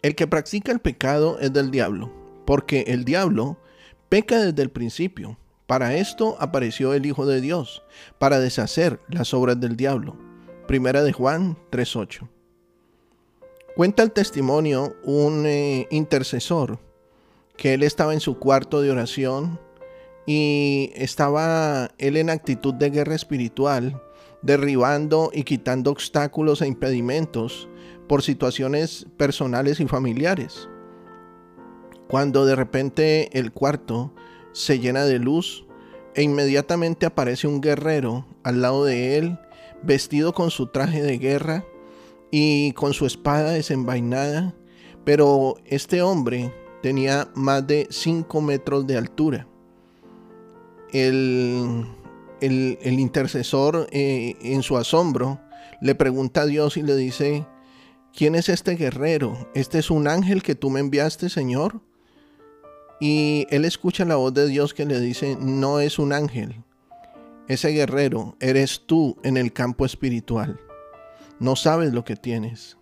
[0.00, 2.12] El que practica el pecado es del diablo,
[2.46, 3.58] porque el diablo
[4.08, 5.38] peca desde el principio.
[5.66, 7.82] Para esto apareció el Hijo de Dios,
[8.18, 10.16] para deshacer las obras del diablo.
[10.68, 12.28] Primera de Juan 3.8.
[13.74, 16.78] Cuenta el testimonio un eh, intercesor
[17.56, 19.60] que él estaba en su cuarto de oración
[20.26, 24.00] y estaba él en actitud de guerra espiritual
[24.42, 27.68] derribando y quitando obstáculos e impedimentos
[28.08, 30.68] por situaciones personales y familiares.
[32.08, 34.12] Cuando de repente el cuarto
[34.52, 35.66] se llena de luz
[36.14, 39.38] e inmediatamente aparece un guerrero al lado de él,
[39.82, 41.64] vestido con su traje de guerra
[42.30, 44.54] y con su espada desenvainada,
[45.04, 49.46] pero este hombre tenía más de 5 metros de altura.
[50.92, 51.86] El
[52.40, 55.40] el, intercesor eh, en su asombro
[55.80, 57.46] le pregunta a Dios y le dice,
[58.14, 59.50] ¿quién es este guerrero?
[59.54, 61.80] ¿Este es un ángel que tú me enviaste, Señor?
[63.00, 66.64] Y él escucha la voz de Dios que le dice, no es un ángel.
[67.46, 70.60] Ese guerrero eres tú en el campo espiritual.
[71.38, 72.76] No sabes lo que tienes.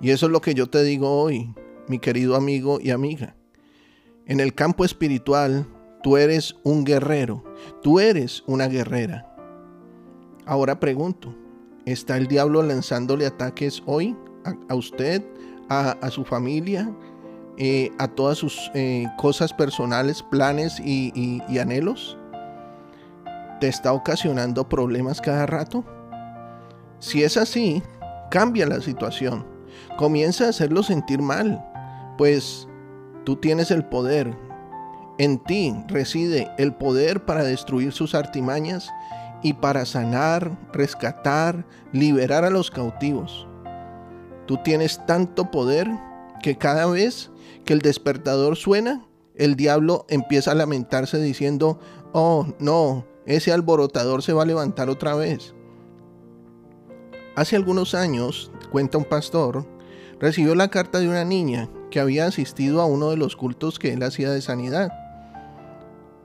[0.00, 1.54] Y eso es lo que yo te digo hoy,
[1.88, 3.34] mi querido amigo y amiga.
[4.26, 5.66] En el campo espiritual
[6.06, 7.42] Tú eres un guerrero,
[7.82, 9.34] tú eres una guerrera.
[10.44, 11.34] Ahora pregunto,
[11.86, 14.14] ¿está el diablo lanzándole ataques hoy
[14.68, 15.24] a, usted,
[15.68, 16.94] a, su familia,
[17.56, 22.18] eh, a todas sus eh, cosas personales, planes y, y anhelos?
[23.60, 25.82] ¿Te está ocasionando problemas cada rato?
[26.98, 27.82] Si es así,
[28.30, 29.46] cambia la situación.
[29.96, 31.64] Comienza a hacerlo sentir mal,
[32.18, 32.68] pues
[33.24, 34.36] tú tienes el poder
[35.18, 38.90] en ti reside el poder para destruir sus artimañas
[39.42, 43.46] y para sanar, rescatar, liberar a los cautivos.
[44.46, 45.88] Tú tienes tanto poder
[46.42, 47.30] que cada vez
[47.64, 49.04] que el despertador suena,
[49.34, 51.78] el diablo empieza a lamentarse diciendo,
[52.12, 55.54] oh no, ese alborotador se va a levantar otra vez.
[57.34, 59.66] Hace algunos años, cuenta un pastor,
[60.18, 63.92] recibió la carta de una niña que había asistido a uno de los cultos que
[63.92, 64.90] él hacía de sanidad.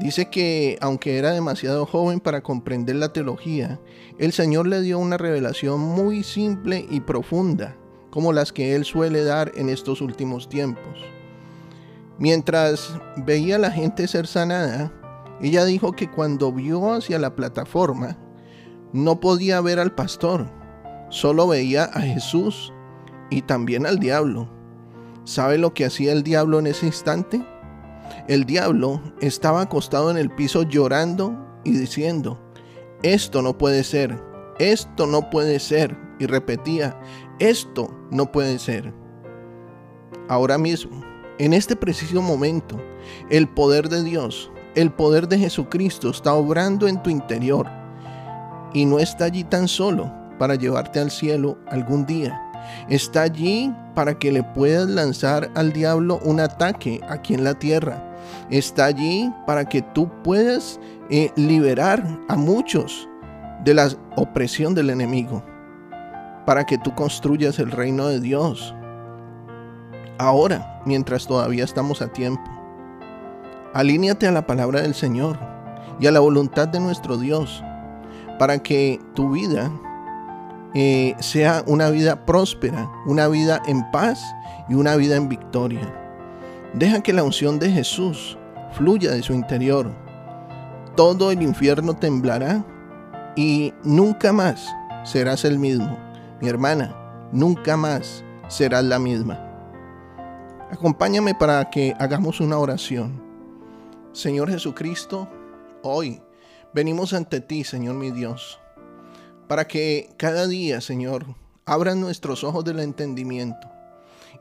[0.00, 3.80] Dice que aunque era demasiado joven para comprender la teología,
[4.18, 7.76] el Señor le dio una revelación muy simple y profunda,
[8.10, 11.02] como las que Él suele dar en estos últimos tiempos.
[12.18, 14.92] Mientras veía a la gente ser sanada,
[15.40, 18.18] ella dijo que cuando vio hacia la plataforma,
[18.92, 20.46] no podía ver al pastor,
[21.08, 22.72] solo veía a Jesús
[23.30, 24.48] y también al diablo.
[25.24, 27.44] ¿Sabe lo que hacía el diablo en ese instante?
[28.28, 32.40] El diablo estaba acostado en el piso llorando y diciendo,
[33.02, 34.22] esto no puede ser,
[34.58, 35.96] esto no puede ser.
[36.18, 36.98] Y repetía,
[37.38, 38.92] esto no puede ser.
[40.28, 41.02] Ahora mismo,
[41.38, 42.80] en este preciso momento,
[43.30, 47.66] el poder de Dios, el poder de Jesucristo está obrando en tu interior
[48.72, 52.42] y no está allí tan solo para llevarte al cielo algún día.
[52.88, 58.06] Está allí para que le puedas lanzar al diablo un ataque aquí en la tierra
[58.50, 63.08] está allí para que tú puedas eh, liberar a muchos
[63.64, 65.42] de la opresión del enemigo,
[66.44, 68.74] para que tú construyas el reino de Dios.
[70.18, 72.48] Ahora, mientras todavía estamos a tiempo,
[73.74, 75.38] alíñate a la palabra del Señor
[76.00, 77.62] y a la voluntad de nuestro Dios,
[78.38, 79.70] para que tu vida
[80.78, 84.22] eh, sea una vida próspera, una vida en paz
[84.68, 85.80] y una vida en victoria.
[86.74, 88.36] Deja que la unción de Jesús
[88.72, 89.90] fluya de su interior.
[90.94, 92.62] Todo el infierno temblará
[93.36, 94.70] y nunca más
[95.02, 95.98] serás el mismo.
[96.42, 96.94] Mi hermana,
[97.32, 99.40] nunca más serás la misma.
[100.70, 103.22] Acompáñame para que hagamos una oración.
[104.12, 105.26] Señor Jesucristo,
[105.82, 106.20] hoy
[106.74, 108.60] venimos ante ti, Señor mi Dios,
[109.48, 111.26] para que cada día, Señor,
[111.64, 113.70] abran nuestros ojos del entendimiento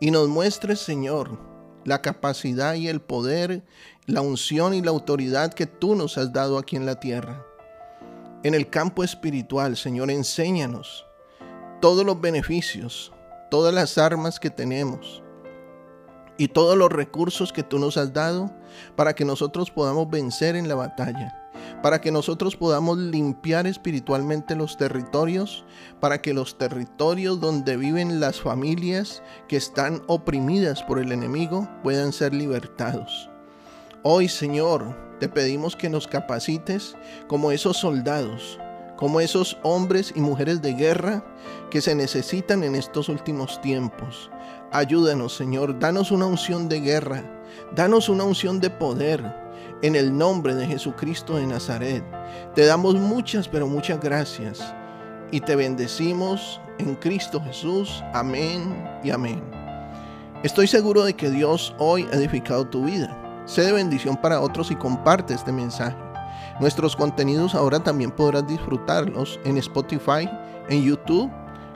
[0.00, 1.38] y nos muestres, Señor,
[1.84, 3.64] la capacidad y el poder,
[4.06, 7.44] la unción y la autoridad que tú nos has dado aquí en la tierra.
[8.44, 11.06] En el campo espiritual, Señor, enséñanos
[11.80, 13.12] todos los beneficios,
[13.50, 15.22] todas las armas que tenemos
[16.38, 18.50] y todos los recursos que tú nos has dado
[18.96, 21.41] para que nosotros podamos vencer en la batalla
[21.82, 25.64] para que nosotros podamos limpiar espiritualmente los territorios,
[26.00, 32.12] para que los territorios donde viven las familias que están oprimidas por el enemigo puedan
[32.12, 33.28] ser libertados.
[34.04, 36.96] Hoy, Señor, te pedimos que nos capacites
[37.26, 38.58] como esos soldados,
[38.96, 41.24] como esos hombres y mujeres de guerra
[41.70, 44.30] que se necesitan en estos últimos tiempos.
[44.70, 47.24] Ayúdanos, Señor, danos una unción de guerra,
[47.74, 49.41] danos una unción de poder,
[49.82, 52.04] en el nombre de Jesucristo de Nazaret.
[52.54, 54.74] Te damos muchas, pero muchas gracias
[55.32, 58.02] y te bendecimos en Cristo Jesús.
[58.14, 59.42] Amén y amén.
[60.44, 63.18] Estoy seguro de que Dios hoy ha edificado tu vida.
[63.44, 65.96] Sé de bendición para otros y comparte este mensaje.
[66.60, 70.28] Nuestros contenidos ahora también podrás disfrutarlos en Spotify,
[70.68, 71.30] en YouTube,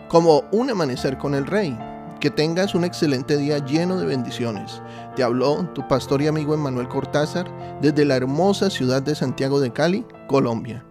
[0.08, 1.76] como Un Amanecer con el Rey.
[2.20, 4.80] Que tengas un excelente día lleno de bendiciones.
[5.14, 7.46] Te habló tu pastor y amigo Emmanuel Cortázar
[7.82, 10.84] desde la hermosa ciudad de Santiago de Cali, Colombia.